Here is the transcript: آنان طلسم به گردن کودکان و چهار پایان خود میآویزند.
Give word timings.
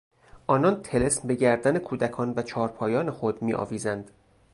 آنان 0.47 0.81
طلسم 0.81 1.27
به 1.27 1.35
گردن 1.35 1.79
کودکان 1.79 2.33
و 2.35 2.41
چهار 2.43 2.67
پایان 2.69 3.11
خود 3.11 3.41
میآویزند. 3.41 4.11